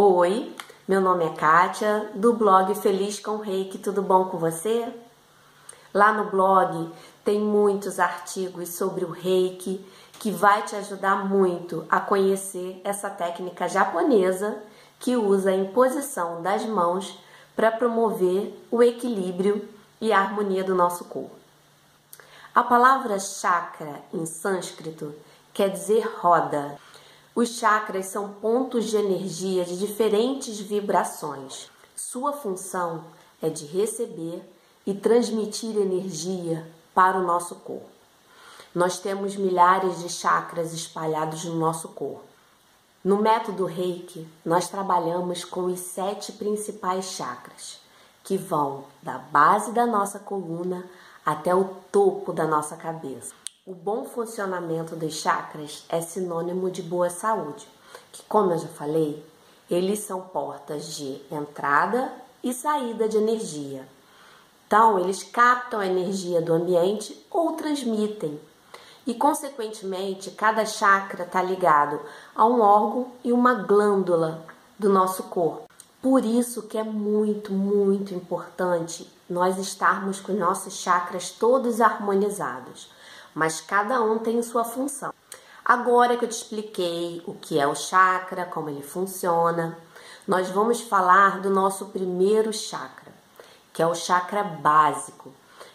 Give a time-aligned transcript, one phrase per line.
[0.00, 0.54] Oi,
[0.86, 4.94] meu nome é Kátia, do blog Feliz com Reiki, tudo bom com você?
[5.92, 6.88] Lá no blog
[7.24, 9.84] tem muitos artigos sobre o Reiki
[10.20, 14.62] que vai te ajudar muito a conhecer essa técnica japonesa
[15.00, 17.18] que usa a imposição das mãos
[17.56, 19.68] para promover o equilíbrio
[20.00, 21.34] e a harmonia do nosso corpo.
[22.54, 25.12] A palavra chakra em sânscrito
[25.52, 26.78] quer dizer roda.
[27.34, 31.70] Os chakras são pontos de energia de diferentes vibrações.
[31.94, 33.04] Sua função
[33.40, 34.42] é de receber
[34.86, 37.88] e transmitir energia para o nosso corpo.
[38.74, 42.24] Nós temos milhares de chakras espalhados no nosso corpo.
[43.04, 47.80] No método Reiki, nós trabalhamos com os sete principais chakras,
[48.24, 50.84] que vão da base da nossa coluna
[51.24, 53.32] até o topo da nossa cabeça.
[53.70, 57.68] O bom funcionamento dos chakras é sinônimo de boa saúde,
[58.10, 59.22] que, como eu já falei,
[59.70, 62.10] eles são portas de entrada
[62.42, 63.86] e saída de energia.
[64.66, 68.40] Então, eles captam a energia do ambiente ou transmitem
[69.06, 72.00] e, consequentemente, cada chakra está ligado
[72.34, 74.46] a um órgão e uma glândula
[74.78, 75.68] do nosso corpo.
[76.00, 82.96] Por isso que é muito, muito importante nós estarmos com nossos chakras todos harmonizados,
[83.38, 85.14] mas cada um tem sua função.
[85.64, 89.78] Agora que eu te expliquei o que é o chakra, como ele funciona,
[90.26, 93.12] nós vamos falar do nosso primeiro chakra,
[93.72, 95.32] que é o chakra básico,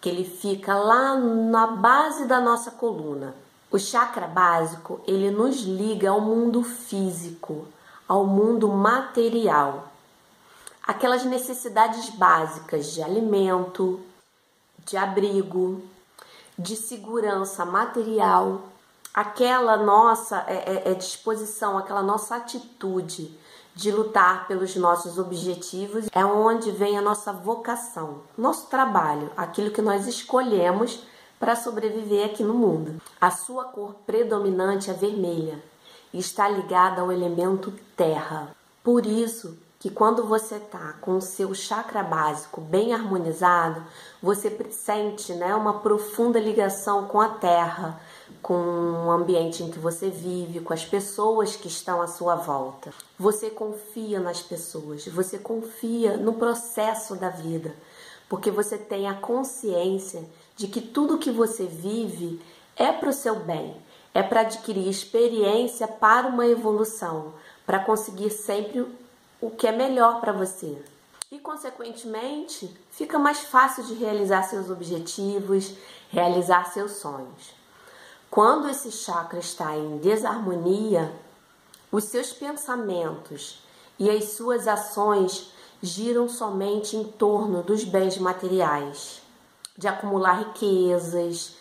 [0.00, 3.36] que ele fica lá na base da nossa coluna.
[3.70, 7.68] O chakra básico, ele nos liga ao mundo físico,
[8.08, 9.92] ao mundo material.
[10.82, 14.00] Aquelas necessidades básicas de alimento,
[14.84, 15.82] de abrigo,
[16.58, 18.62] de segurança material,
[19.12, 23.36] aquela nossa é, é, é disposição, aquela nossa atitude
[23.74, 29.82] de lutar pelos nossos objetivos, é onde vem a nossa vocação, nosso trabalho, aquilo que
[29.82, 31.02] nós escolhemos
[31.40, 33.02] para sobreviver aqui no mundo.
[33.20, 35.62] A sua cor predominante é vermelha
[36.12, 38.54] e está ligada ao elemento terra.
[38.82, 43.82] Por isso que quando você está com o seu chakra básico bem harmonizado,
[44.22, 48.00] você sente né, uma profunda ligação com a terra,
[48.40, 52.94] com o ambiente em que você vive, com as pessoas que estão à sua volta.
[53.18, 57.74] Você confia nas pessoas, você confia no processo da vida,
[58.26, 60.24] porque você tem a consciência
[60.56, 62.40] de que tudo que você vive
[62.74, 63.76] é para o seu bem,
[64.14, 67.34] é para adquirir experiência para uma evolução,
[67.66, 69.03] para conseguir sempre
[69.44, 70.82] o que é melhor para você.
[71.30, 75.74] E, consequentemente, fica mais fácil de realizar seus objetivos,
[76.08, 77.52] realizar seus sonhos.
[78.30, 81.14] Quando esse chakra está em desarmonia,
[81.92, 83.62] os seus pensamentos
[83.98, 85.52] e as suas ações
[85.82, 89.20] giram somente em torno dos bens materiais,
[89.76, 91.56] de acumular riquezas.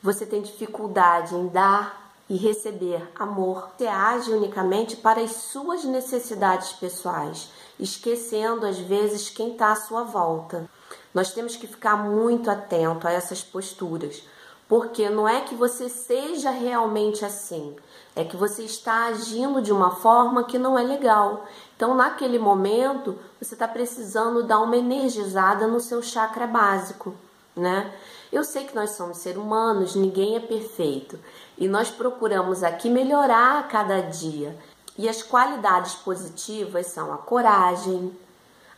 [0.00, 3.70] Você tem dificuldade em dar e receber amor.
[3.76, 10.02] Você age unicamente para as suas necessidades pessoais, esquecendo às vezes quem está à sua
[10.02, 10.68] volta.
[11.14, 14.22] Nós temos que ficar muito atento a essas posturas
[14.68, 17.76] porque não é que você seja realmente assim,
[18.14, 21.46] é que você está agindo de uma forma que não é legal.
[21.76, 27.14] Então, naquele momento, você está precisando dar uma energizada no seu chakra básico,
[27.56, 27.92] né?
[28.30, 31.18] Eu sei que nós somos seres humanos, ninguém é perfeito
[31.56, 34.56] e nós procuramos aqui melhorar a cada dia.
[34.98, 38.12] E as qualidades positivas são a coragem,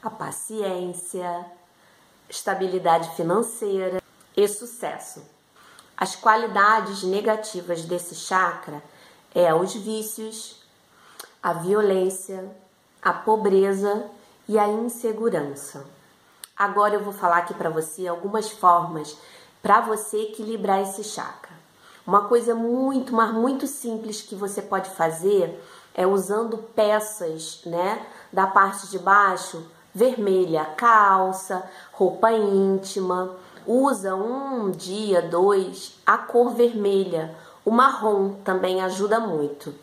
[0.03, 1.47] a paciência,
[2.29, 4.03] estabilidade financeira
[4.37, 5.23] e sucesso.
[5.97, 8.83] As qualidades negativas desse chakra
[9.35, 10.63] é os vícios,
[11.43, 12.49] a violência,
[13.03, 14.09] a pobreza
[14.49, 15.98] e a insegurança.
[16.59, 19.17] Agora eu vou falar aqui para você algumas formas
[19.63, 21.57] para você equilibrar esse chakra.
[22.07, 25.63] Uma coisa muito, mas muito simples que você pode fazer
[25.95, 33.37] é usando peças, né, da parte de baixo vermelha, calça, roupa íntima
[33.69, 37.37] usa um dia, dois, a cor vermelha.
[37.67, 39.75] O marrom também ajuda muito.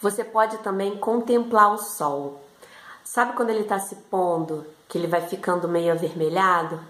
[0.00, 2.40] Você pode também contemplar o sol.
[3.04, 6.80] Sabe quando ele está se pondo, que ele vai ficando meio avermelhado?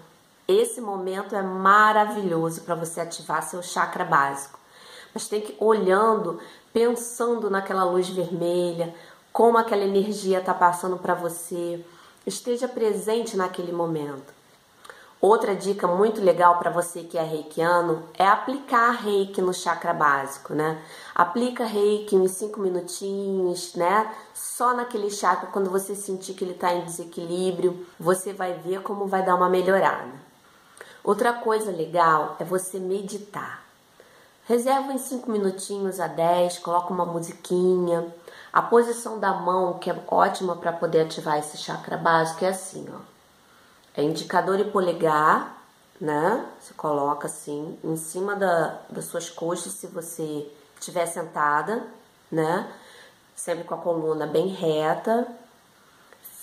[0.47, 4.57] Esse momento é maravilhoso para você ativar seu chakra básico.
[5.13, 6.39] Mas tem que ir olhando,
[6.71, 8.93] pensando naquela luz vermelha,
[9.33, 11.83] como aquela energia está passando para você.
[12.25, 14.36] Esteja presente naquele momento.
[15.19, 20.53] Outra dica muito legal para você que é reikiano é aplicar reiki no chakra básico,
[20.53, 20.79] né?
[21.15, 24.13] Aplica reiki uns 5 minutinhos, né?
[24.35, 29.07] Só naquele chakra, quando você sentir que ele está em desequilíbrio, você vai ver como
[29.07, 30.11] vai dar uma melhorada.
[31.03, 33.63] Outra coisa legal é você meditar.
[34.45, 38.05] Reserva em 5 minutinhos a 10, coloca uma musiquinha.
[38.53, 42.85] A posição da mão, que é ótima para poder ativar esse chakra básico, é assim,
[42.93, 43.16] ó
[43.97, 45.57] é indicador e polegar,
[45.99, 46.45] né?
[46.61, 50.47] Você coloca assim em cima da, das suas coxas se você
[50.79, 51.83] estiver sentada,
[52.31, 52.71] né?
[53.35, 55.27] Sempre com a coluna bem reta.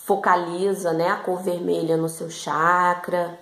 [0.04, 3.38] Focaliza, né, a cor vermelha no seu chakra.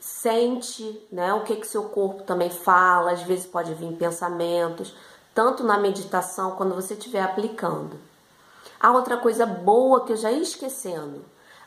[0.00, 4.94] Sente, né, o que que seu corpo também fala, às vezes pode vir pensamentos,
[5.34, 7.96] tanto na meditação quando você estiver aplicando.
[8.80, 11.24] A outra coisa boa que eu já ia esquecendo,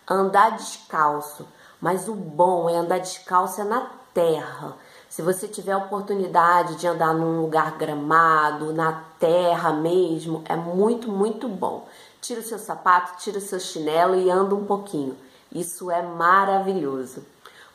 [0.07, 1.47] andar descalço.
[1.79, 4.75] Mas o bom é andar descalça na terra.
[5.09, 11.47] Se você tiver oportunidade de andar num lugar gramado, na terra mesmo, é muito, muito
[11.47, 11.87] bom.
[12.21, 15.17] Tira o seu sapato, tira o seu chinelo e anda um pouquinho.
[15.51, 17.23] Isso é maravilhoso.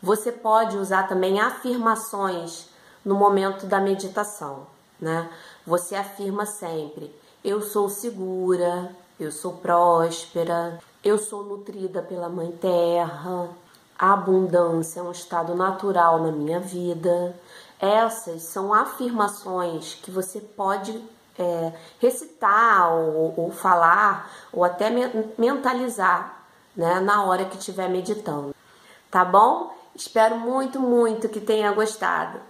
[0.02, 2.68] Você pode usar também afirmações
[3.04, 4.66] no momento da meditação,
[5.00, 5.28] né?
[5.66, 13.48] Você afirma sempre: eu sou segura, eu sou próspera, eu sou nutrida pela Mãe Terra,
[13.98, 17.34] a abundância é um estado natural na minha vida.
[17.78, 21.02] Essas são afirmações que você pode
[21.38, 24.90] é, recitar ou, ou, falar ou até
[25.38, 26.44] mentalizar
[26.76, 28.54] né, na hora que estiver meditando.
[29.10, 29.72] Tá bom?
[29.94, 32.40] Espero muito, muito que tenha gostado.